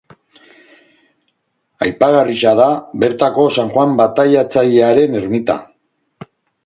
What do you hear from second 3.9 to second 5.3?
Bataiatzailearen